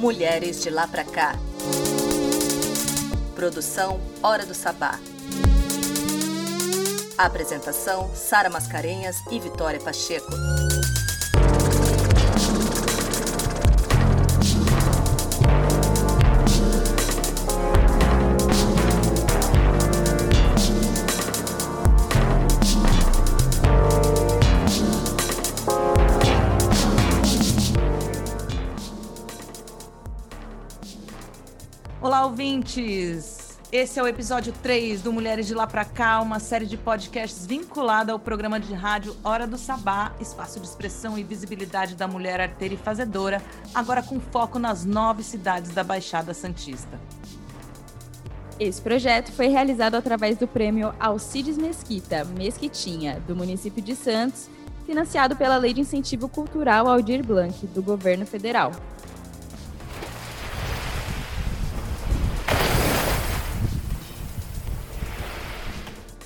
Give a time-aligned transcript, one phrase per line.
[0.00, 1.34] Mulheres de Lá Pra Cá.
[3.34, 4.98] Produção Hora do Sabá.
[7.18, 10.30] Apresentação: Sara Mascarenhas e Vitória Pacheco.
[32.70, 33.58] Ouvintes!
[33.72, 37.46] Esse é o episódio 3 do Mulheres de Lá Pra Cá, uma série de podcasts
[37.46, 42.40] vinculada ao programa de rádio Hora do Sabá, espaço de expressão e visibilidade da mulher
[42.40, 43.40] arteira e fazedora,
[43.74, 46.98] agora com foco nas nove cidades da Baixada Santista.
[48.58, 54.48] Esse projeto foi realizado através do prêmio Alcides Mesquita, Mesquitinha, do município de Santos,
[54.84, 58.72] financiado pela Lei de Incentivo Cultural Aldir Blanc, do governo federal.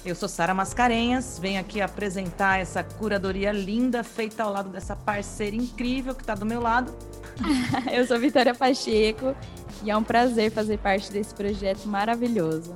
[0.05, 5.57] Eu sou Sara Mascarenhas, venho aqui apresentar essa curadoria linda feita ao lado dessa parceira
[5.57, 6.95] incrível que está do meu lado.
[7.91, 9.35] Eu sou Vitória Pacheco
[9.83, 12.75] e é um prazer fazer parte desse projeto maravilhoso.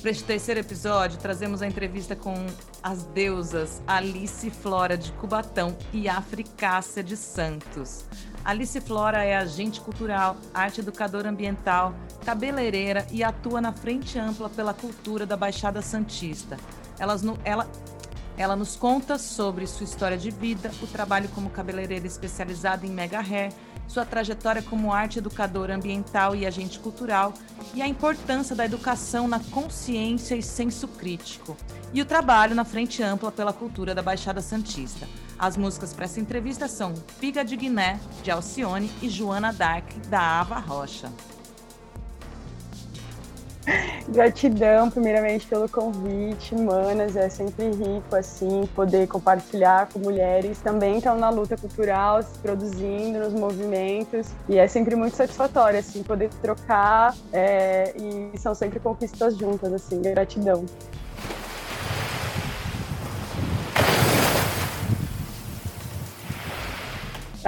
[0.00, 2.34] Para este terceiro episódio, trazemos a entrevista com
[2.82, 8.06] as deusas Alice Flora de Cubatão e Africácia de Santos.
[8.46, 11.92] Alice Flora é agente cultural, arte educadora ambiental,
[12.24, 16.56] cabeleireira e atua na frente ampla pela cultura da Baixada Santista.
[16.96, 17.68] Ela,
[18.36, 23.18] ela nos conta sobre sua história de vida, o trabalho como cabeleireira especializada em mega
[23.18, 23.52] hair,
[23.88, 27.34] sua trajetória como arte educadora ambiental e agente cultural
[27.74, 31.56] e a importância da educação na consciência e senso crítico,
[31.92, 35.08] e o trabalho na frente ampla pela cultura da Baixada Santista.
[35.38, 40.40] As músicas para essa entrevista são Figa de Guiné, de Alcione, e Joana Dark, da
[40.40, 41.10] Ava Rocha.
[44.08, 47.16] Gratidão, primeiramente, pelo convite, manas.
[47.16, 53.18] É sempre rico, assim, poder compartilhar com mulheres também estão na luta cultural, se produzindo
[53.18, 54.28] nos movimentos.
[54.48, 57.14] E é sempre muito satisfatório, assim, poder trocar.
[57.32, 60.00] É, e são sempre conquistas juntas, assim.
[60.00, 60.64] Gratidão.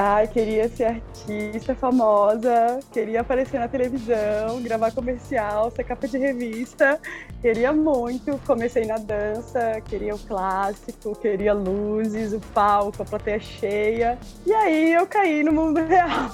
[0.01, 7.01] Ai, queria ser artista famosa, queria aparecer na televisão, gravar comercial, ser capa de revista.
[7.43, 8.39] Queria muito.
[8.47, 14.17] Comecei na dança, queria o clássico, queria luzes, o palco, a plateia cheia.
[14.47, 16.31] E aí eu caí no mundo real.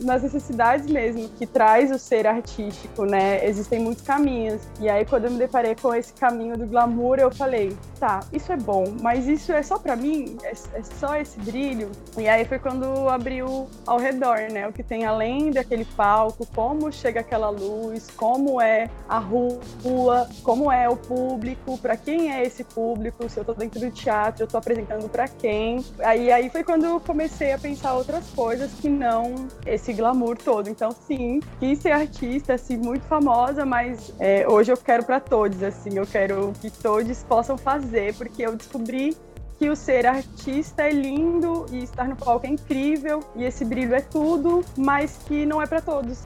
[0.00, 3.46] Nas necessidades mesmo, que traz o ser artístico, né?
[3.46, 4.60] Existem muitos caminhos.
[4.80, 8.50] E aí quando eu me deparei com esse caminho do glamour, eu falei, tá, isso
[8.50, 10.36] é bom, mas isso é só para mim?
[10.42, 11.88] É, é só esse brilho?
[12.18, 14.66] E aí foi quando quando abriu ao redor, né?
[14.66, 20.72] O que tem além daquele palco, como chega aquela luz, como é a rua, como
[20.72, 24.48] é o público, para quem é esse público, se eu tô dentro do teatro, eu
[24.48, 25.84] tô apresentando para quem.
[25.98, 29.34] Aí, aí foi quando eu comecei a pensar outras coisas que não
[29.66, 30.70] esse glamour todo.
[30.70, 35.62] Então, sim, quis ser artista, assim, muito famosa, mas é, hoje eu quero para todos,
[35.62, 39.14] assim, eu quero que todos possam fazer, porque eu descobri
[39.62, 43.94] que o ser artista é lindo e estar no palco é incrível e esse brilho
[43.94, 46.24] é tudo, mas que não é para todos.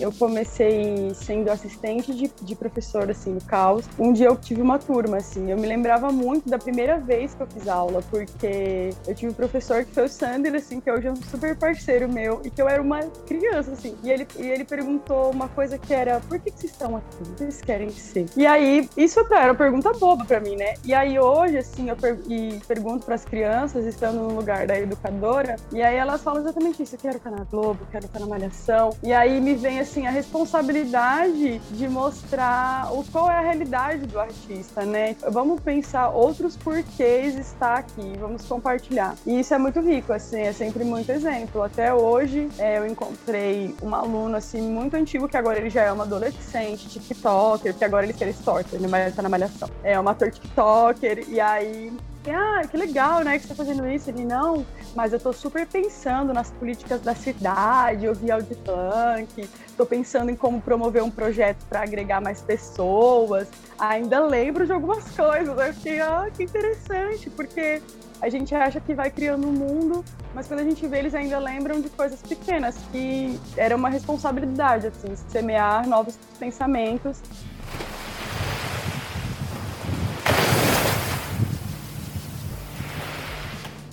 [0.00, 3.84] Eu comecei sendo assistente de, de professor, assim, no caos.
[3.98, 7.42] Um dia eu tive uma turma, assim, eu me lembrava muito da primeira vez que
[7.42, 11.06] eu fiz aula, porque eu tive um professor que foi o Sander, assim, que hoje
[11.06, 13.94] é um super parceiro meu, e que eu era uma criança, assim.
[14.02, 17.16] E ele, e ele perguntou uma coisa que era, por que, que vocês estão aqui?
[17.20, 18.26] O que vocês querem ser?
[18.36, 20.74] E aí, isso era uma pergunta boba pra mim, né?
[20.84, 25.56] E aí hoje, assim, eu per e pergunto pras crianças, estando no lugar da educadora,
[25.72, 28.90] e aí elas falam exatamente isso, eu quero estar na Globo, quero estar na Malhação.
[29.02, 34.06] E aí me vem, assim, assim, a responsabilidade de mostrar o qual é a realidade
[34.06, 35.16] do artista, né?
[35.28, 39.16] Vamos pensar outros porquês estar aqui, vamos compartilhar.
[39.26, 41.62] E isso é muito rico, assim, é sempre muito exemplo.
[41.62, 45.92] Até hoje é, eu encontrei um aluno, assim, muito antigo, que agora ele já é
[45.92, 49.68] uma adolescente, tiktoker, que agora ele quer stalker, ele tá na malhação.
[49.82, 51.92] É um ator tiktoker, e aí
[52.28, 54.10] ah, que legal, né, que você tá fazendo isso.
[54.10, 59.48] Ele, não, mas eu tô super pensando nas políticas da cidade, eu vi Audi Plank,
[59.80, 63.48] tô pensando em como promover um projeto para agregar mais pessoas.
[63.78, 65.58] Ainda lembro de algumas coisas.
[65.58, 67.80] Eu fiquei, ah, que interessante, porque
[68.20, 70.04] a gente acha que vai criando um mundo,
[70.34, 74.88] mas quando a gente vê, eles ainda lembram de coisas pequenas, que era uma responsabilidade,
[74.88, 77.22] assim, semear novos pensamentos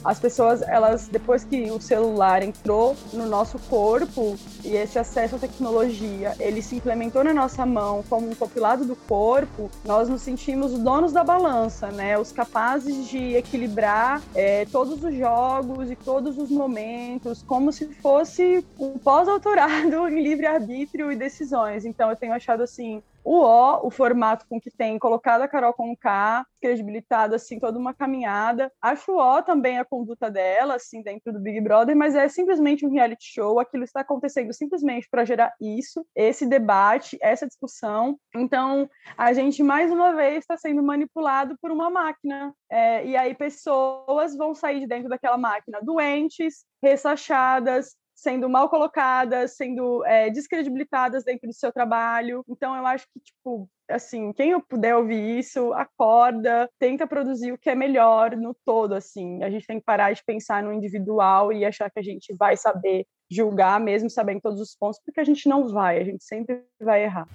[0.08, 4.38] as pessoas, elas depois que o celular entrou no nosso corpo
[4.68, 8.96] e esse acesso à tecnologia, ele se implementou na nossa mão como um compilado do
[8.96, 12.20] corpo, nós nos sentimos os donos da balança, né?
[12.20, 18.66] Os capazes de equilibrar é, todos os jogos e todos os momentos, como se fosse
[18.78, 21.86] um pós-autorado em livre-arbítrio e decisões.
[21.86, 25.74] Então, eu tenho achado assim o O, o formato com que tem colocado a Carol
[25.74, 28.72] com K, credibilitado assim toda uma caminhada.
[28.82, 32.86] Acho o O também a conduta dela, assim, dentro do Big Brother, mas é simplesmente
[32.86, 33.60] um reality show.
[33.60, 38.18] Aquilo está acontecendo simplesmente para gerar isso, esse debate, essa discussão.
[38.34, 42.54] Então, a gente mais uma vez está sendo manipulado por uma máquina.
[42.72, 49.56] É, e aí pessoas vão sair de dentro daquela máquina doentes, ressachadas, sendo mal colocadas,
[49.56, 52.44] sendo é, descredibilitadas dentro do seu trabalho.
[52.50, 57.70] Então, eu acho que, tipo, assim, quem puder ouvir isso, acorda, tenta produzir o que
[57.70, 59.44] é melhor no todo, assim.
[59.44, 62.58] A gente tem que parar de pensar no individual e achar que a gente vai
[62.58, 66.64] saber julgar, mesmo sabendo todos os pontos, porque a gente não vai, a gente sempre
[66.82, 67.28] vai errar.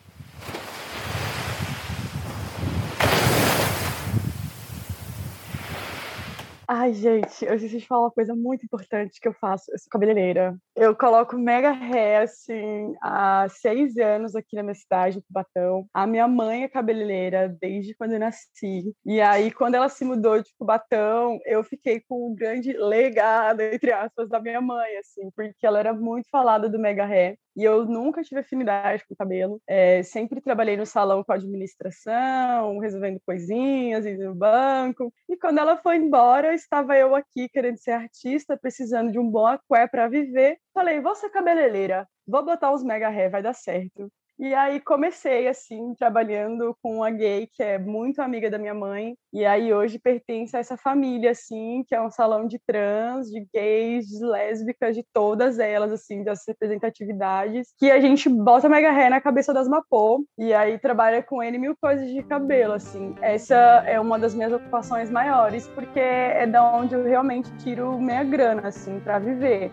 [6.75, 9.71] Ai, gente, eu preciso falar uma coisa muito importante que eu faço.
[9.71, 10.57] Eu sou cabeleireira.
[10.75, 15.87] Eu coloco mega hair, assim, há seis anos aqui na minha cidade, em Cubatão.
[15.93, 18.91] A minha mãe é cabeleireira desde quando eu nasci.
[19.05, 23.93] E aí, quando ela se mudou de Cubatão, eu fiquei com o grande legado, entre
[23.93, 27.37] aspas, da minha mãe, assim, porque ela era muito falada do mega hair.
[27.57, 29.61] E eu nunca tive afinidade com cabelo.
[29.67, 35.13] É, sempre trabalhei no salão com administração, resolvendo coisinhas, indo no banco.
[35.29, 39.47] E quando ela foi embora, estava eu aqui querendo ser artista, precisando de um bom
[39.47, 40.59] aqué para viver.
[40.73, 44.11] Falei, vou ser cabeleireira, vou botar os mega hair, vai dar certo.
[44.43, 49.15] E aí comecei assim, trabalhando com uma gay que é muito amiga da minha mãe,
[49.33, 53.47] e aí hoje pertence a essa família assim, que é um salão de trans, de
[53.55, 59.09] gays, de lésbicas, de todas elas assim, das representatividades, que a gente bota mega ré
[59.09, 63.15] na cabeça das Mapô e aí trabalha com ele mil coisas de cabelo assim.
[63.23, 63.55] Essa
[63.87, 68.67] é uma das minhas ocupações maiores, porque é da onde eu realmente tiro minha grana
[68.67, 69.71] assim para viver.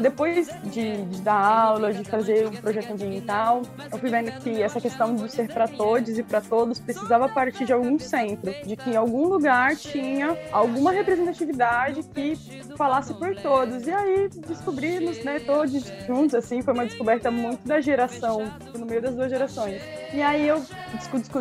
[0.00, 3.62] Depois de, de, dar aula, de fazer o projeto ambiental,
[3.92, 7.64] eu fui vendo que essa questão de ser para todos e para todos precisava partir
[7.64, 12.36] de algum centro, de que em algum lugar tinha alguma representatividade que
[12.76, 13.86] falasse por todos.
[13.86, 15.72] E aí descobrimos, né, todos
[16.06, 19.82] juntos, assim, foi uma descoberta muito da geração, no meio das duas gerações.
[20.12, 20.62] E aí eu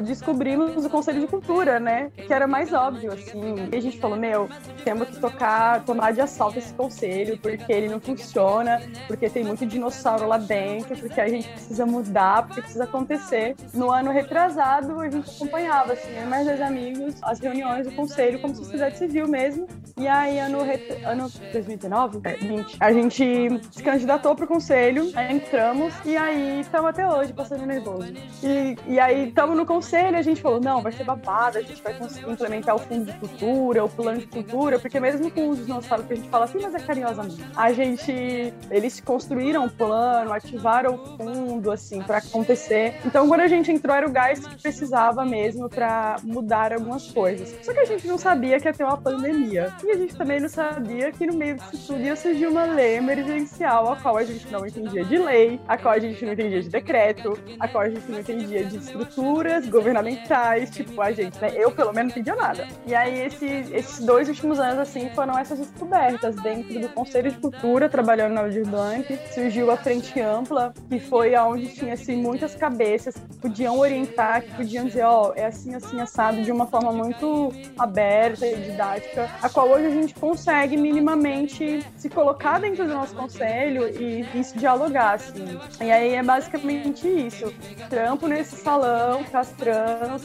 [0.03, 3.69] descobrimos o Conselho de Cultura, né, que era mais óbvio, assim.
[3.71, 4.49] E a gente falou, meu,
[4.83, 9.43] temos que tocar, tomar de assalto esse conselho, porque ele não funciona funciona, porque tem
[9.43, 13.55] muito dinossauro lá dentro, porque a gente precisa mudar, porque precisa acontecer.
[13.73, 17.93] No ano retrasado, a gente acompanhava, assim, eu e mais dois amigos, as reuniões do
[17.93, 19.67] conselho como sociedade civil mesmo.
[19.97, 20.59] E aí, ano,
[21.05, 26.89] ano 2019, é, 20, a gente se candidatou para o conselho, entramos, e aí estamos
[26.89, 28.11] até hoje passando nervoso.
[28.43, 31.81] E, e aí estamos no conselho, a gente falou, não, vai ser babado, a gente
[31.81, 35.65] vai conseguir implementar o fundo de cultura, o plano de cultura, porque mesmo com os
[35.65, 38.38] dinossauros que a gente fala assim, mas é carinhosamente, a gente
[38.69, 42.95] eles construíram o plano, ativaram o fundo, assim, para acontecer.
[43.05, 47.55] Então, quando a gente entrou, era o gás que precisava mesmo para mudar algumas coisas.
[47.63, 49.73] Só que a gente não sabia que ia ter uma pandemia.
[49.83, 52.97] E a gente também não sabia que no meio disso tudo ia surgir uma lei
[52.97, 56.61] emergencial, a qual a gente não entendia de lei, a qual a gente não entendia
[56.61, 61.51] de decreto, a qual a gente não entendia de estruturas governamentais, tipo, a gente, né?
[61.55, 62.67] Eu, pelo menos, não entendia nada.
[62.85, 67.37] E aí, esse, esses dois últimos anos, assim, foram essas descobertas dentro do Conselho de
[67.37, 73.15] Cultura, trabalhando Aldir Blanc, surgiu a Frente Ampla, que foi onde tinha assim, muitas cabeças
[73.15, 76.91] que podiam orientar, que podiam dizer, ó, oh, é assim, assim, assado, de uma forma
[76.91, 82.93] muito aberta e didática, a qual hoje a gente consegue minimamente se colocar dentro do
[82.93, 85.45] nosso conselho e, e se dialogar, assim.
[85.81, 87.53] E aí é basicamente isso.
[87.89, 90.23] Trampo nesse salão com as trans,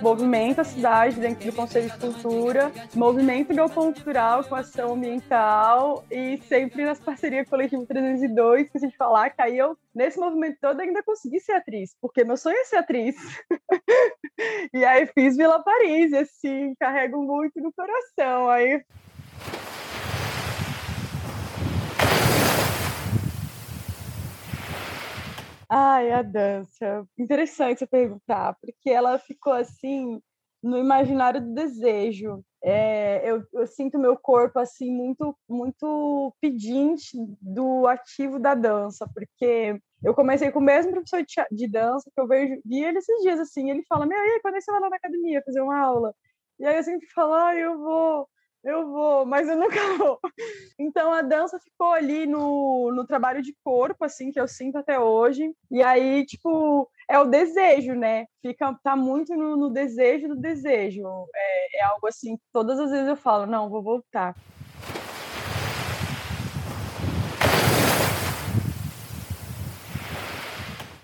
[0.00, 6.84] movimento a cidade dentro do Conselho de Cultura, movimento geocultural com ação ambiental e sempre
[6.84, 11.02] nas parcerias Coletivo 302, que a gente falar que aí eu, nesse movimento todo, ainda
[11.02, 13.16] consegui ser atriz, porque meu sonho é ser atriz.
[14.72, 18.48] e aí fiz Vila Paris, assim, carrego muito no coração.
[18.48, 18.82] Aí
[25.68, 27.04] Ai, a dança.
[27.18, 30.20] Interessante você perguntar, porque ela ficou assim
[30.62, 32.44] no imaginário do desejo.
[32.66, 39.78] É, eu, eu, sinto meu corpo assim muito muito pedinte do ativo da dança, porque
[40.02, 43.22] eu comecei com o mesmo professor de, de dança que eu vejo, vi ele esses
[43.22, 45.78] dias assim, ele fala: "Meu, aí, quando é você vai lá na academia fazer uma
[45.78, 46.14] aula?"
[46.58, 48.28] E aí eu sempre falo: "Ah, eu vou"
[48.64, 50.18] eu vou, mas eu nunca vou.
[50.78, 54.98] Então a dança ficou ali no, no trabalho de corpo, assim, que eu sinto até
[54.98, 55.54] hoje.
[55.70, 58.26] E aí, tipo, é o desejo, né?
[58.42, 61.02] Fica, tá muito no, no desejo do desejo.
[61.34, 64.34] É, é algo assim, todas as vezes eu falo, não, vou voltar.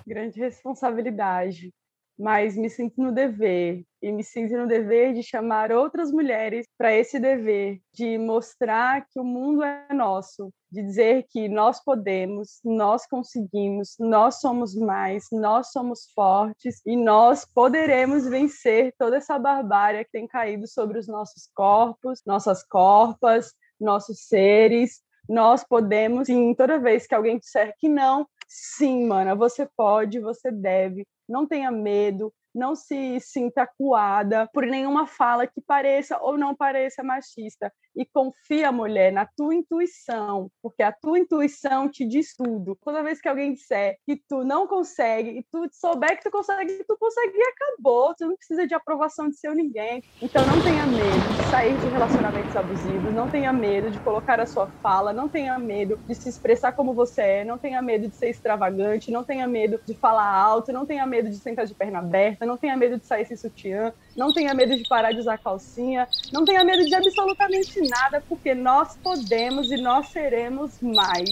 [0.06, 1.72] Grande responsabilidade
[2.20, 6.92] mas me sinto no dever e me sinto no dever de chamar outras mulheres para
[6.94, 13.06] esse dever, de mostrar que o mundo é nosso, de dizer que nós podemos, nós
[13.06, 20.12] conseguimos, nós somos mais, nós somos fortes e nós poderemos vencer toda essa barbárie que
[20.12, 25.02] tem caído sobre os nossos corpos, nossas corpas, nossos seres.
[25.28, 30.50] Nós podemos, sim, toda vez que alguém disser que não, sim, mana, você pode, você
[30.50, 36.54] deve, não tenha medo, não se sinta acuada por nenhuma fala que pareça ou não
[36.54, 37.72] pareça machista.
[37.96, 42.76] E confia, mulher, na tua intuição, porque a tua intuição te diz tudo.
[42.84, 46.84] Toda vez que alguém disser que tu não consegue e tu souber que tu consegue,
[46.86, 48.14] tu consegue e acabou.
[48.16, 50.02] Tu não precisa de aprovação de seu ninguém.
[50.20, 54.46] Então não tenha medo de sair de relacionamentos abusivos, não tenha medo de colocar a
[54.46, 58.16] sua fala, não tenha medo de se expressar como você é, não tenha medo de
[58.16, 61.98] ser extravagante, não tenha medo de falar alto, não tenha medo de sentar de perna
[62.00, 65.38] aberta não tenha medo de sair sem sutiã, não tenha medo de parar de usar
[65.38, 71.30] calcinha, não tenha medo de absolutamente nada, porque nós podemos e nós seremos mais.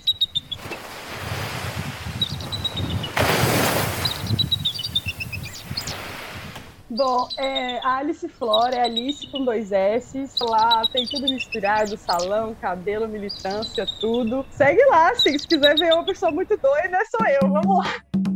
[6.91, 10.27] Bom, é, Alice Flora é Alice com dois S.
[10.41, 14.45] Lá tem tudo misturado: salão, cabelo, militância, tudo.
[14.51, 17.53] Segue lá, se quiser ver uma pessoa muito doida, sou eu.
[17.53, 18.28] Vamos lá.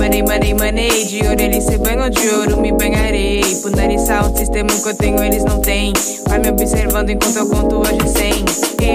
[0.00, 1.04] Money, money, money.
[1.04, 3.42] De ouro eles se banham, de ouro me banharei.
[3.62, 5.92] Punaniçar um sistema que eu tenho, eles não têm.
[6.26, 8.44] Vai me observando enquanto eu conto hoje sem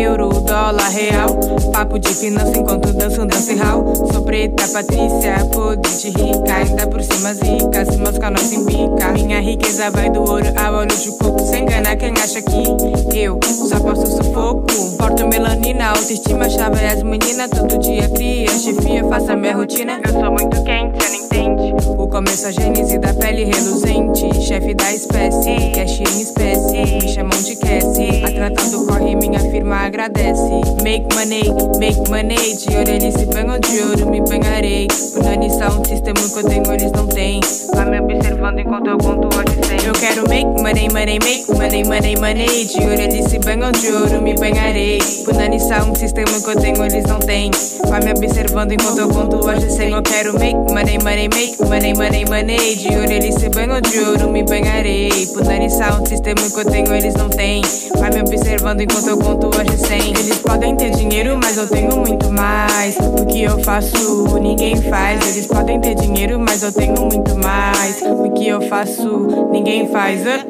[0.01, 1.39] euro, dólar, real.
[1.71, 3.93] Papo de finança enquanto danço um dance hall.
[4.11, 6.55] Sou preta, Patrícia, podre de rica.
[6.55, 9.11] Ainda por cima zica, se mosca nós embica.
[9.13, 11.39] Minha riqueza vai do ouro ao óleo de coco.
[11.45, 14.65] Sem enganar quem acha que eu só posso sufoco.
[14.97, 17.49] Porto melanina, autoestima, chave as meninas.
[17.49, 19.99] Todo dia cria, chefia, faça minha rotina.
[20.05, 20.94] Eu sou muito quente,
[21.35, 21.64] entende.
[21.77, 24.41] O começo a gênese da pele reluzente.
[24.41, 26.95] Chefe da espécie, cash em espécie.
[27.01, 28.23] Me chamam de Cassie.
[28.23, 30.41] A tratando corre, minha firma agradece.
[30.83, 31.43] Make money,
[31.77, 32.55] make money.
[32.55, 34.87] De ouro eles se banham, de ouro me banharei.
[35.17, 37.41] Organizar um sistema que eu tenho, eles não têm.
[37.73, 39.85] Vai me observando enquanto eu conto hoje sem.
[39.85, 42.65] Eu quero make money, money, make money, money, money.
[42.65, 44.99] De ouro eles se banham, de ouro me banharei.
[45.27, 47.51] Organizar um sistema que eu tenho, eles não têm.
[47.89, 49.91] Vai me observando enquanto eu conto hoje sem.
[49.91, 52.75] Eu quero make money, money, make money, money, money.
[52.75, 55.09] De ouro eles se banham, de ouro me banharei.
[55.35, 57.61] Organizar um sistema que eu tenho, eles não têm.
[57.97, 60.09] Vai me observando enquanto eu conto hoje sem.
[60.09, 62.97] Eles podem ter dinheiro, mas eu tenho muito mais.
[62.97, 65.35] O que eu faço, ninguém faz.
[65.35, 68.01] Eles podem ter dinheiro, mas eu tenho muito mais.
[68.01, 70.27] O que eu faço, ninguém faz.
[70.27, 70.45] Ah.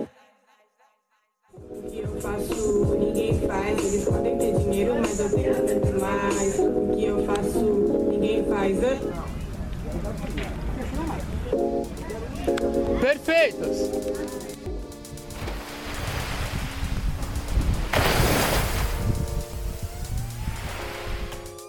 [1.60, 3.94] O que eu faço, ninguém faz.
[3.94, 6.60] Eles podem ter dinheiro, mas eu tenho muito mais.
[6.60, 9.15] O que eu faço, ninguém faz.
[13.26, 13.90] Perfeitas!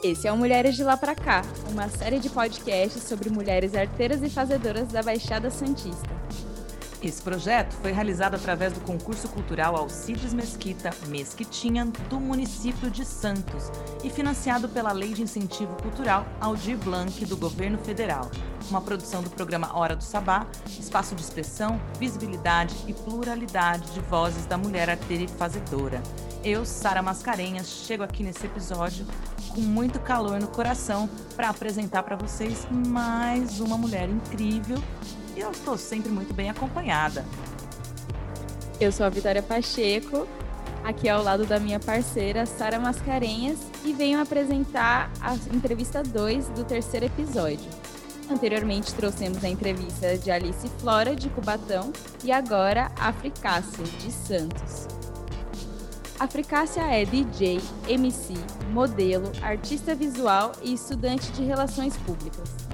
[0.04, 4.22] Esse é o Mulheres de Lá Pra Cá, uma série de podcasts sobre mulheres arteiras
[4.22, 6.15] e fazedoras da Baixada Santista.
[7.06, 13.70] Esse projeto foi realizado através do concurso cultural Alcides Mesquita Mesquitinha do município de Santos
[14.02, 18.28] e financiado pela Lei de Incentivo Cultural Aldir Blanc do Governo Federal.
[18.68, 24.44] Uma produção do programa Hora do Sabá, espaço de expressão, visibilidade e pluralidade de vozes
[24.44, 26.02] da mulher arteira e fazedora.
[26.42, 29.06] Eu, Sara Mascarenhas, chego aqui nesse episódio
[29.50, 34.82] com muito calor no coração para apresentar para vocês mais uma mulher incrível
[35.36, 37.24] e eu estou sempre muito bem acompanhada.
[38.80, 40.26] Eu sou a Vitória Pacheco,
[40.82, 46.64] aqui ao lado da minha parceira Sara Mascarenhas e venho apresentar a entrevista 2 do
[46.64, 47.70] terceiro episódio.
[48.30, 51.92] Anteriormente trouxemos a entrevista de Alice Flora, de Cubatão,
[52.24, 54.88] e agora a de Santos.
[56.18, 56.26] A
[56.92, 58.34] é DJ, MC,
[58.72, 62.65] modelo, artista visual e estudante de relações públicas.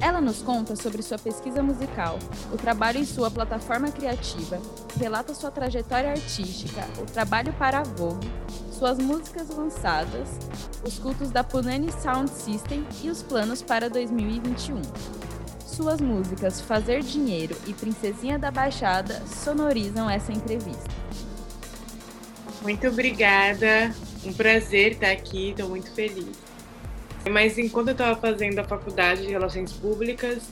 [0.00, 2.18] Ela nos conta sobre sua pesquisa musical,
[2.50, 4.58] o trabalho em sua plataforma criativa,
[4.98, 8.26] relata sua trajetória artística, o trabalho para a Vogue,
[8.72, 10.28] suas músicas lançadas,
[10.82, 14.80] os cultos da Punani Sound System e os planos para 2021.
[15.66, 20.88] Suas músicas Fazer Dinheiro e Princesinha da Baixada sonorizam essa entrevista.
[22.62, 23.94] Muito obrigada.
[24.24, 26.49] Um prazer estar aqui, estou muito feliz.
[27.28, 30.48] Mas enquanto eu estava fazendo a faculdade de Relações Públicas,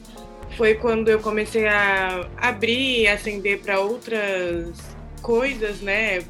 [0.57, 4.75] foi quando eu comecei a abrir e acender para outras
[5.23, 6.25] coisas, né?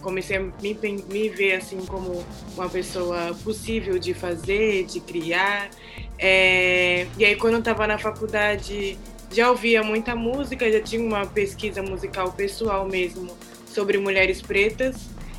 [0.00, 0.74] Comecei a me,
[1.10, 2.24] me ver assim como
[2.54, 5.70] uma pessoa possível de fazer, de criar.
[6.18, 7.06] É...
[7.18, 8.98] E aí quando eu estava na faculdade
[9.32, 13.34] já ouvia muita música, já tinha uma pesquisa musical pessoal mesmo
[13.66, 14.96] sobre mulheres pretas.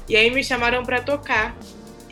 [0.10, 1.56] E aí me chamaram para tocar.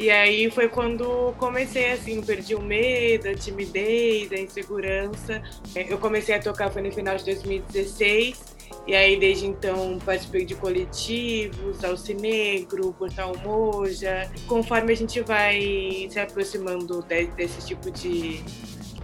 [0.01, 5.43] E aí foi quando comecei assim, perdi o medo, a timidez, a insegurança.
[5.75, 8.55] Eu comecei a tocar foi no final de 2016.
[8.87, 14.27] E aí, desde então, participei de coletivos, Alcinegro, Portal Moja.
[14.47, 18.43] Conforme a gente vai se aproximando de, desse tipo de,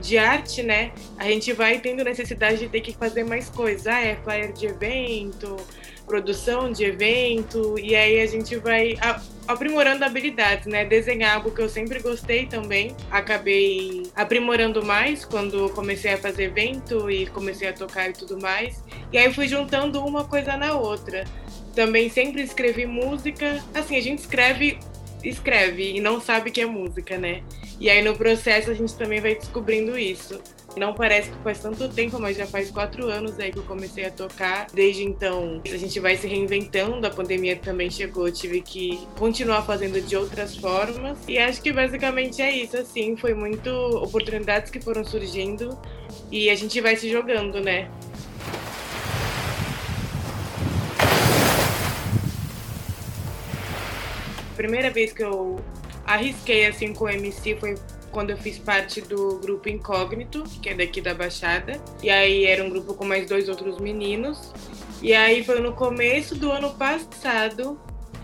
[0.01, 0.93] de arte, né?
[1.15, 3.86] A gente vai tendo necessidade de ter que fazer mais coisas.
[3.86, 5.57] Ah, é flyer de evento,
[6.08, 8.98] produção de evento, e aí a gente vai
[9.46, 10.86] aprimorando habilidades, né?
[10.86, 12.96] Desenhar algo que eu sempre gostei também.
[13.12, 18.82] Acabei aprimorando mais quando comecei a fazer evento e comecei a tocar e tudo mais.
[19.12, 21.26] E aí fui juntando uma coisa na outra.
[21.76, 23.63] Também sempre escrevi música.
[23.76, 24.80] Assim, a gente escreve
[25.24, 27.43] escreve e não sabe que é música, né?
[27.80, 30.41] E aí no processo a gente também vai descobrindo isso.
[30.78, 34.06] Não parece que faz tanto tempo, mas já faz quatro anos aí que eu comecei
[34.06, 34.68] a tocar.
[34.74, 37.06] Desde então, a gente vai se reinventando.
[37.06, 41.18] A pandemia também chegou, tive que continuar fazendo de outras formas.
[41.28, 43.16] E acho que basicamente é isso, assim.
[43.16, 45.78] Foi muito oportunidades que foram surgindo
[46.32, 47.90] e a gente vai se jogando, né?
[54.52, 55.60] A primeira vez que eu
[56.06, 57.76] arrisquei assim com o MC foi
[58.12, 61.80] quando eu fiz parte do grupo Incógnito, que é daqui da Baixada.
[62.02, 64.52] E aí era um grupo com mais dois outros meninos.
[65.02, 67.80] E aí foi no começo do ano passado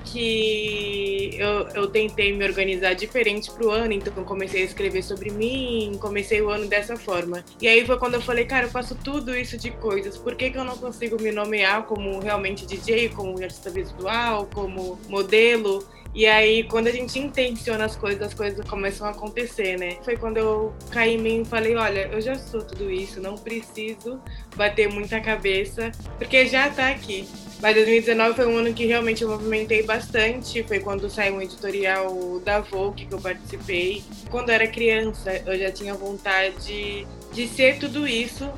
[0.06, 5.98] que eu, eu tentei me organizar diferente pro ano, então comecei a escrever sobre mim,
[6.00, 7.44] comecei o ano dessa forma.
[7.62, 10.50] E aí foi quando eu falei, cara, eu faço tudo isso de coisas, por que,
[10.50, 15.84] que eu não consigo me nomear como realmente DJ, como artista visual, como modelo?
[16.16, 19.98] E aí, quando a gente intenciona as coisas, as coisas começam a acontecer, né?
[20.04, 23.36] Foi quando eu caí em mim e falei: olha, eu já sou tudo isso, não
[23.36, 24.22] preciso
[24.56, 27.28] bater muita cabeça, porque já tá aqui.
[27.60, 30.64] Mas 2019 foi um ano que realmente eu movimentei bastante.
[30.64, 34.04] Foi quando saiu um editorial da Vogue que eu participei.
[34.30, 38.52] Quando eu era criança, eu já tinha vontade de ser tudo isso.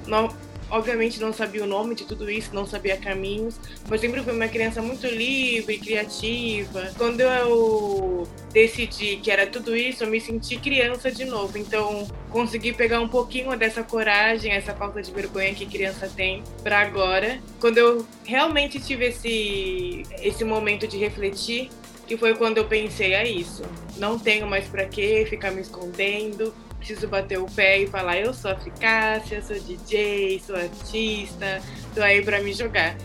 [0.69, 4.47] Obviamente não sabia o nome de tudo isso, não sabia caminhos, mas sempre fui uma
[4.47, 6.91] criança muito livre, criativa.
[6.97, 11.57] Quando eu decidi que era tudo isso, eu me senti criança de novo.
[11.57, 16.79] Então, consegui pegar um pouquinho dessa coragem, essa falta de vergonha que criança tem para
[16.79, 17.39] agora.
[17.59, 21.69] Quando eu realmente tive esse esse momento de refletir,
[22.07, 23.63] que foi quando eu pensei, é isso.
[23.97, 26.53] Não tenho mais para que ficar me escondendo
[26.85, 31.61] preciso bater o pé e falar: eu sou eficácia, sou DJ, sou artista,
[31.95, 32.95] tô aí para me jogar.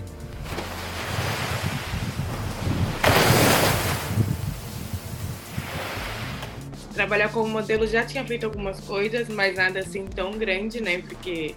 [6.93, 10.99] Trabalhar como modelo já tinha feito algumas coisas, mas nada assim tão grande, né?
[10.99, 11.55] Porque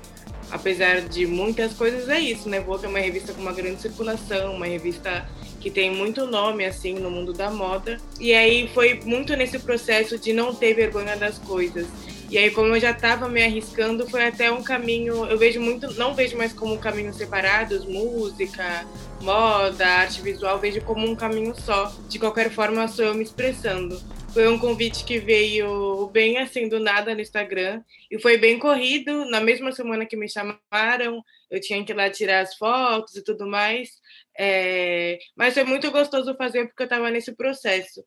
[0.50, 2.62] apesar de muitas coisas, é isso, né?
[2.62, 5.28] Vogue é uma revista com uma grande circulação, uma revista
[5.60, 7.98] que tem muito nome assim no mundo da moda.
[8.20, 11.88] E aí foi muito nesse processo de não ter vergonha das coisas.
[12.34, 15.24] E aí, como eu já estava me arriscando, foi até um caminho.
[15.26, 18.88] Eu vejo muito, não vejo mais como caminhos separados, música,
[19.22, 21.96] moda, arte visual, vejo como um caminho só.
[22.10, 24.02] De qualquer forma, sou eu me expressando.
[24.34, 29.26] Foi um convite que veio bem assim do nada no Instagram e foi bem corrido.
[29.26, 33.24] Na mesma semana que me chamaram, eu tinha que ir lá tirar as fotos e
[33.24, 33.90] tudo mais.
[34.36, 35.20] É...
[35.36, 38.04] Mas foi muito gostoso fazer porque eu estava nesse processo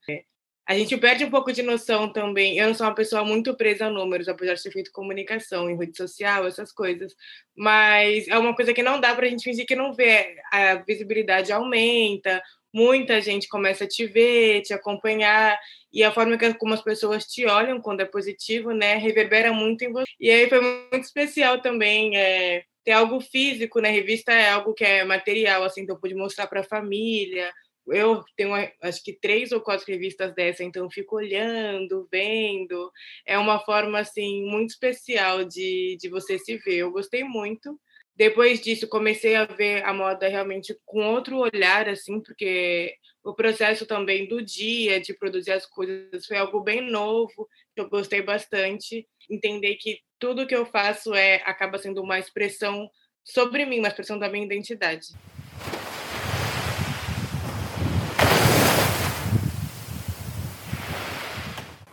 [0.68, 2.58] a gente perde um pouco de noção também.
[2.58, 5.76] Eu não sou uma pessoa muito presa a números, apesar de ter feito comunicação em
[5.78, 7.14] rede social, essas coisas.
[7.56, 10.36] Mas é uma coisa que não dá para a gente fingir que não vê.
[10.52, 12.42] A visibilidade aumenta,
[12.74, 15.56] muita gente começa a te ver, te acompanhar,
[15.92, 19.82] e a forma que como as pessoas te olham quando é positivo, né, reverbera muito
[19.84, 20.10] em você.
[20.18, 22.16] E aí foi muito especial também.
[22.16, 23.90] É, ter algo físico, né?
[23.90, 27.52] Revista é algo que é material, assim, então eu pude mostrar para a família,
[27.88, 32.90] eu tenho acho que três ou quatro revistas dessa, então fico olhando, vendo.
[33.24, 36.76] É uma forma assim muito especial de, de você se ver.
[36.76, 37.78] Eu gostei muito.
[38.14, 43.84] Depois disso, comecei a ver a moda realmente com outro olhar, assim, porque o processo
[43.84, 49.06] também do dia de produzir as coisas foi algo bem novo, que eu gostei bastante.
[49.28, 52.88] Entender que tudo que eu faço é acaba sendo uma expressão
[53.22, 55.08] sobre mim, uma expressão da minha identidade.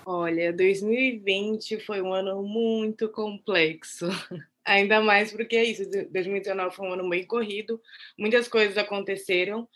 [0.05, 4.07] Olha, 2020 foi um ano muito complexo.
[4.65, 7.81] Ainda mais porque é isso, 2019 foi um ano meio corrido,
[8.17, 9.67] muitas coisas aconteceram,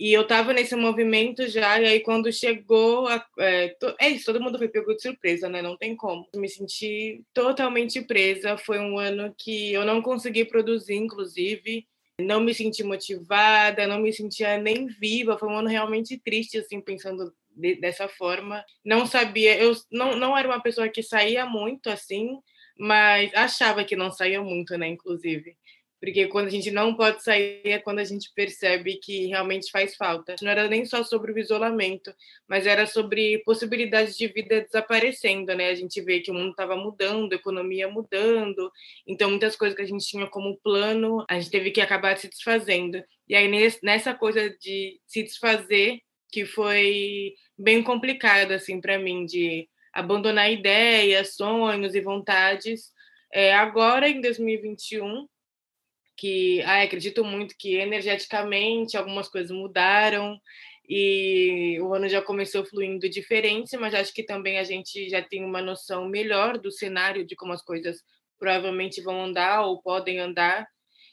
[0.00, 4.24] e eu estava nesse movimento já, e aí quando chegou, a, é, to, é, isso,
[4.24, 5.60] todo mundo foi pego de surpresa, né?
[5.60, 6.26] Não tem como.
[6.34, 8.56] Me senti totalmente presa.
[8.56, 11.86] Foi um ano que eu não consegui produzir, inclusive.
[12.18, 15.36] Não me senti motivada, não me sentia nem viva.
[15.38, 17.30] Foi um ano realmente triste, assim, pensando
[17.60, 18.64] de, dessa forma.
[18.84, 22.38] Não sabia, eu não, não era uma pessoa que saía muito assim,
[22.78, 25.56] mas achava que não saía muito, né, inclusive.
[26.00, 29.94] Porque quando a gente não pode sair é quando a gente percebe que realmente faz
[29.96, 30.34] falta.
[30.40, 32.10] Não era nem só sobre o isolamento,
[32.48, 35.68] mas era sobre possibilidades de vida desaparecendo, né?
[35.68, 38.72] A gente vê que o mundo estava mudando, a economia mudando,
[39.06, 42.28] então muitas coisas que a gente tinha como plano, a gente teve que acabar se
[42.28, 43.04] desfazendo.
[43.28, 43.46] E aí
[43.82, 46.00] nessa coisa de se desfazer,
[46.32, 52.92] que foi bem complicado assim para mim de abandonar ideias, sonhos e vontades.
[53.32, 55.26] É, agora em 2021,
[56.16, 60.40] que acredito muito que energeticamente algumas coisas mudaram
[60.88, 65.44] e o ano já começou fluindo diferente, mas acho que também a gente já tem
[65.44, 67.98] uma noção melhor do cenário de como as coisas
[68.38, 70.66] provavelmente vão andar ou podem andar.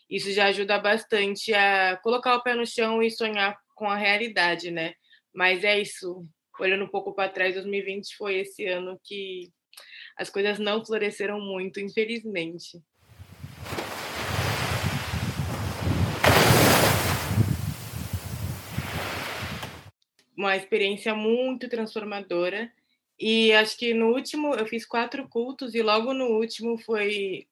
[0.10, 4.72] Isso já ajuda bastante a colocar o pé no chão e sonhar com a realidade,
[4.72, 4.94] né?
[5.34, 6.26] Mas é isso.
[6.60, 9.52] Olhando um pouco para trás, 2020 foi esse ano que
[10.18, 12.82] as coisas não floresceram muito, infelizmente.
[20.38, 22.72] uma experiência muito transformadora.
[23.20, 27.48] E acho que no último eu fiz quatro cultos e logo no último foi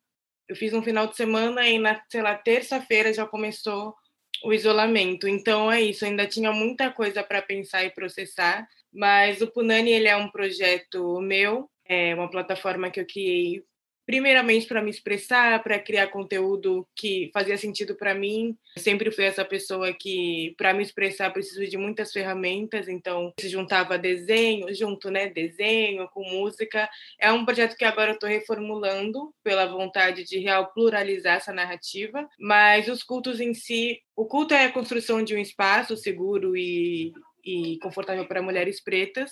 [0.47, 3.95] eu fiz um final de semana e na, sei lá, terça-feira já começou
[4.43, 5.27] o isolamento.
[5.27, 10.07] Então é isso, ainda tinha muita coisa para pensar e processar, mas o Punani ele
[10.07, 13.61] é um projeto meu, é uma plataforma que eu criei
[14.05, 18.55] primeiramente para me expressar, para criar conteúdo que fazia sentido para mim.
[18.75, 23.49] Eu sempre fui essa pessoa que, para me expressar, preciso de muitas ferramentas, então se
[23.49, 26.87] juntava desenho, junto, né, desenho com música.
[27.19, 32.29] É um projeto que agora eu estou reformulando pela vontade de real pluralizar essa narrativa,
[32.39, 37.11] mas os cultos em si, o culto é a construção de um espaço seguro e,
[37.45, 39.31] e confortável para mulheres pretas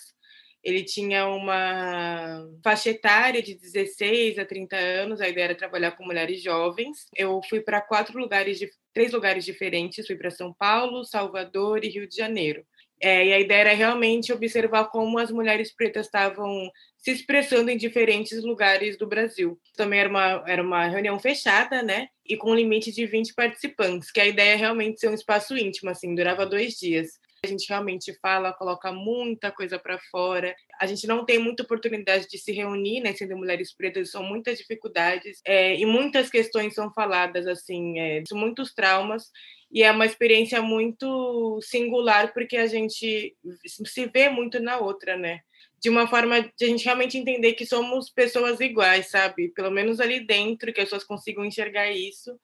[0.64, 6.06] ele tinha uma faixa etária de 16 a 30 anos, a ideia era trabalhar com
[6.06, 7.06] mulheres jovens.
[7.16, 11.90] Eu fui para quatro lugares, de, três lugares diferentes, fui para São Paulo, Salvador e
[11.90, 12.66] Rio de Janeiro.
[13.02, 17.76] É, e a ideia era realmente observar como as mulheres pretas estavam se expressando em
[17.76, 19.60] diferentes lugares do Brasil.
[19.76, 22.08] Também era uma, era uma reunião fechada, né?
[22.26, 25.58] E com um limite de 20 participantes, que a ideia é realmente ser um espaço
[25.58, 27.10] íntimo, assim, durava dois dias
[27.44, 30.56] a gente realmente fala, coloca muita coisa para fora.
[30.80, 34.58] A gente não tem muita oportunidade de se reunir, né, sendo mulheres pretas, são muitas
[34.58, 39.30] dificuldades é, e muitas questões são faladas, assim, é, muitos traumas.
[39.70, 45.42] E é uma experiência muito singular, porque a gente se vê muito na outra, né?
[45.82, 49.50] de uma forma de a gente realmente entender que somos pessoas iguais, sabe?
[49.50, 52.40] Pelo menos ali dentro, que as pessoas consigam enxergar isso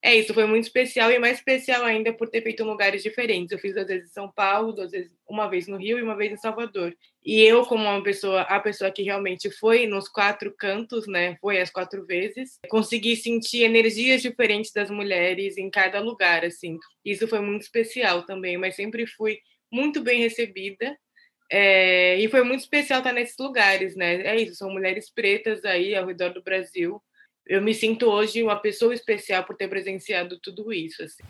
[0.00, 3.50] é isso, foi muito especial e mais especial ainda por ter feito em lugares diferentes.
[3.50, 6.16] Eu fiz duas vezes em São Paulo, duas vezes, uma vez no Rio e uma
[6.16, 6.96] vez em Salvador.
[7.24, 11.60] E eu, como uma pessoa, a pessoa que realmente foi nos quatro cantos, né, foi
[11.60, 16.78] as quatro vezes, consegui sentir energias diferentes das mulheres em cada lugar, assim.
[17.04, 19.38] Isso foi muito especial também, mas sempre fui
[19.70, 20.96] muito bem recebida.
[21.50, 24.22] É, e foi muito especial estar nesses lugares, né?
[24.22, 27.02] É isso, são mulheres pretas aí ao redor do Brasil
[27.48, 31.02] eu me sinto hoje uma pessoa especial por ter presenciado tudo isso.
[31.02, 31.24] Assim.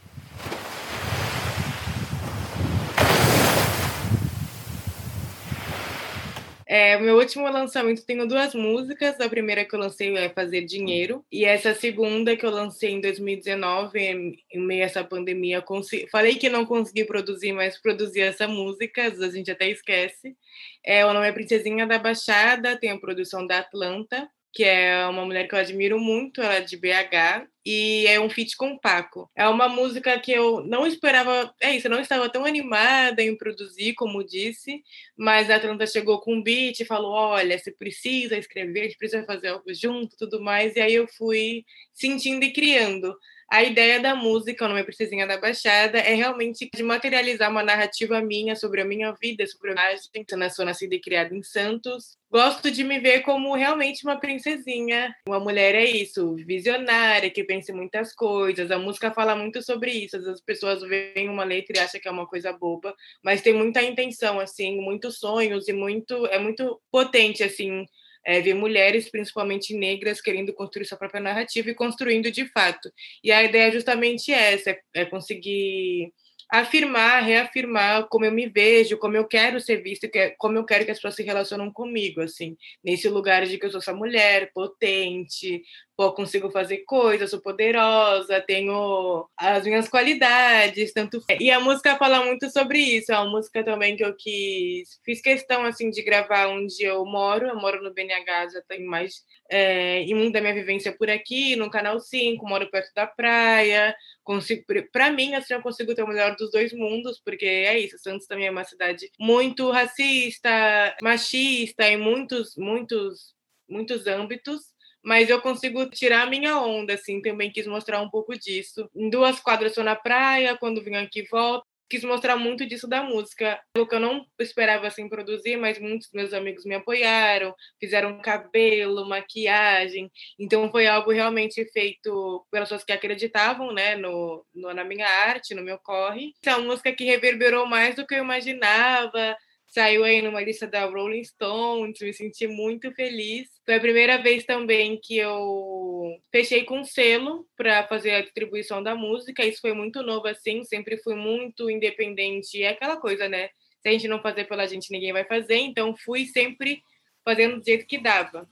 [6.67, 9.19] É, meu último lançamento tenho duas músicas.
[9.21, 13.01] A primeira que eu lancei é Fazer Dinheiro, e essa segunda que eu lancei em
[13.01, 15.65] 2019, em, meio a essa pandemia,
[16.11, 20.37] falei que não consegui produzir, mas produzi essa música, a gente até esquece.
[20.85, 25.25] É, o nome é Princesinha da Baixada, tem a produção da Atlanta que é uma
[25.25, 28.81] mulher que eu admiro muito, ela é de BH, e é um feat com o
[28.81, 29.31] Paco.
[29.37, 33.37] É uma música que eu não esperava, é isso, eu não estava tão animada em
[33.37, 34.83] produzir, como disse,
[35.17, 39.25] mas a Atlanta chegou com um beat e falou: olha, você precisa escrever, você precisa
[39.25, 43.15] fazer algo junto tudo mais, e aí eu fui sentindo e criando.
[43.51, 48.21] A ideia da música, o nome Princesinha da Baixada, é realmente de materializar uma narrativa
[48.21, 49.93] minha sobre a minha vida, sobre a.
[49.95, 52.19] Eu sou nascida e criada em Santos.
[52.31, 55.15] Gosto de me ver como realmente uma princesinha.
[55.27, 58.71] Uma mulher é isso, visionária, que pensa em muitas coisas.
[58.71, 60.19] A música fala muito sobre isso.
[60.19, 63.83] As pessoas veem uma letra e acham que é uma coisa boba, mas tem muita
[63.83, 67.87] intenção, assim, muitos sonhos e muito é muito potente, assim,
[68.29, 72.93] é, ver mulheres, principalmente negras, querendo construir sua própria narrativa e construindo de fato.
[73.25, 76.13] E a ideia é justamente essa, é, é conseguir
[76.51, 80.91] afirmar, reafirmar como eu me vejo, como eu quero ser vista, como eu quero que
[80.91, 85.63] as pessoas se relacionam comigo, assim, nesse lugar de que eu sou essa mulher potente,
[85.99, 92.25] pô, consigo fazer coisas, sou poderosa, tenho as minhas qualidades, tanto e a música fala
[92.25, 93.11] muito sobre isso.
[93.11, 97.49] É uma música também que eu quis, fiz questão assim de gravar onde eu moro.
[97.49, 101.57] Eu moro no BNH já tem mais é, e muito da minha vivência por aqui,
[101.57, 103.93] no Canal 5, moro perto da praia.
[104.23, 107.99] Consigo, para mim, assim, eu consigo ter o melhor dos dois mundos, porque é isso.
[107.99, 113.35] Santos também é uma cidade muito racista, machista em muitos, muitos,
[113.69, 118.39] muitos âmbitos mas eu consigo tirar a minha onda, assim, também quis mostrar um pouco
[118.39, 118.89] disso.
[118.95, 123.03] Em duas quadras estou na praia, quando vim aqui volto, quis mostrar muito disso da
[123.03, 128.21] música, o que eu não esperava assim produzir, mas muitos meus amigos me apoiaram, fizeram
[128.21, 134.85] cabelo, maquiagem, então foi algo realmente feito pelas pessoas que acreditavam, né, no, no na
[134.85, 136.35] minha arte, no meu corre.
[136.45, 139.37] É uma música que reverberou mais do que eu imaginava,
[139.69, 143.49] saiu aí numa lista da Rolling Stones, me senti muito feliz.
[143.65, 148.95] Foi a primeira vez também que eu fechei com selo para fazer a distribuição da
[148.95, 149.45] música.
[149.45, 152.63] Isso foi muito novo assim, sempre fui muito independente.
[152.63, 153.49] É aquela coisa, né?
[153.83, 155.57] Se a gente não fazer pela gente, ninguém vai fazer.
[155.57, 156.81] Então fui sempre
[157.25, 158.49] fazendo do jeito que dava.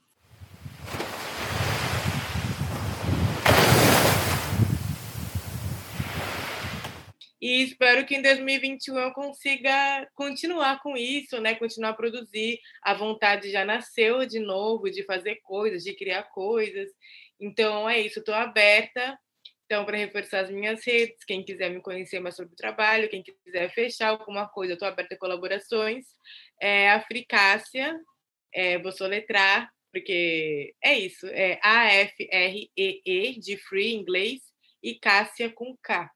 [7.47, 11.55] E espero que em 2021 eu consiga continuar com isso, né?
[11.55, 12.59] Continuar a produzir.
[12.83, 16.91] A vontade já nasceu de novo de fazer coisas, de criar coisas.
[17.39, 19.17] Então é isso, estou aberta.
[19.65, 23.23] Então, para reforçar as minhas redes, quem quiser me conhecer mais sobre o trabalho, quem
[23.23, 26.05] quiser fechar alguma coisa, estou aberta a colaborações.
[26.61, 27.97] É Africácia,
[28.53, 34.43] é, vou soletrar, porque é isso, é A-F-R-E-E, de free em inglês,
[34.83, 36.11] e Cássia com K.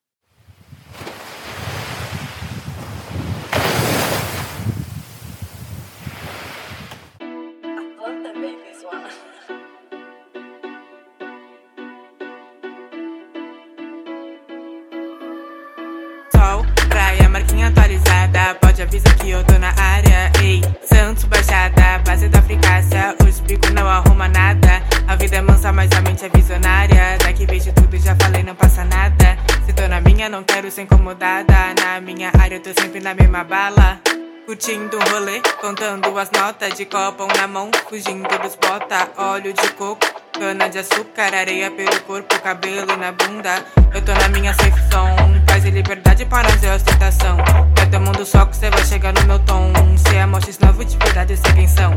[18.60, 20.30] pode avisa que eu tô na área.
[20.42, 23.14] Ei, Santos Baixada, base da Fricácia.
[23.26, 24.82] Os bicos não arruma nada.
[25.06, 27.18] A vida é mansa, mas a mente é visionária.
[27.18, 29.38] Daqui vejo tudo, já falei, não passa nada.
[29.66, 31.54] Se tô na minha, não quero ser incomodada.
[31.80, 34.00] Na minha área, eu tô sempre na mesma bala.
[34.46, 39.68] Curtindo o rolê, contando as notas de copão na mão, fugindo dos bota, óleo de
[39.74, 43.64] coco, cana de açúcar, areia pelo corpo, cabelo na bunda.
[43.94, 47.36] Eu tô na minha zone, paz e liberdade para fazer ostentação.
[47.76, 49.72] Vai tomando soco, cê vai chegar no meu tom.
[49.96, 51.94] Se é mostra novo de verdade, sei quem são.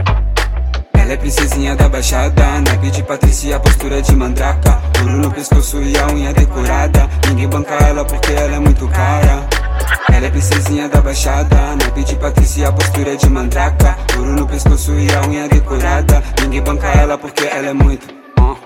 [0.93, 4.81] Ela é princesinha da baixada, naipe de Patrícia, postura de mandraca.
[5.01, 7.09] Ouro no pescoço e a unha decorada.
[7.27, 9.45] Ninguém banca ela porque ela é muito cara.
[10.13, 13.97] Ela é princesinha da baixada, naipe de Patrícia, postura de mandraca.
[14.17, 16.23] Ouro no pescoço e a unha decorada.
[16.41, 18.07] Ninguém banca ela porque ela é muito.
[18.39, 18.57] Uh.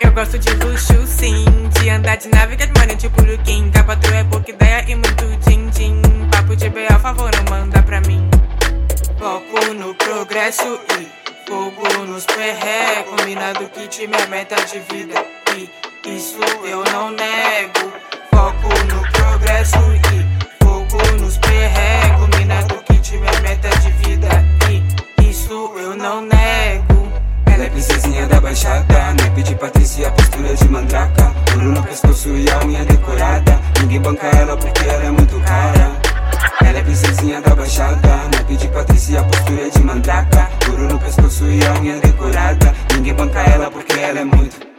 [0.00, 1.44] Eu gosto de luxo, sim.
[1.94, 3.70] Andar de nave, que é tipo Luquim.
[3.70, 6.02] Capa é pouca ideia e muito din-din.
[6.30, 8.28] Papo de B, favor, não manda pra mim.
[9.18, 15.24] Foco no progresso e Fogo nos perré, combinado que time é meta de vida.
[15.54, 15.70] E
[16.16, 17.92] isso eu não nego.
[18.30, 24.28] Foco no progresso e fogo nos perré, combinado que time é meta de vida.
[25.20, 26.63] E isso eu não nego.
[27.64, 31.34] É princesinha da baixada, naipe de Patrícia, postura de mandraca.
[31.54, 33.58] Ouro no pescoço e a unha decorada.
[33.80, 35.96] Ninguém banca ela porque ela é muito cara.
[36.60, 41.64] Ela é princesinha da baixada Naipe de Patrícia, postura de mandraca Ouro no pescoço e
[41.64, 44.73] a unha decorada Ninguém banca ela porque ela é muito